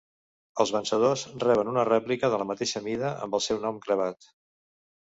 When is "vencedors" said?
0.75-1.25